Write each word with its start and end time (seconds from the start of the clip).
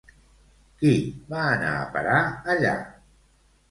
Qui 0.79 0.95
va 1.35 1.45
anar 1.53 1.77
a 1.77 1.87
parar 1.95 2.27
allà? 2.57 2.77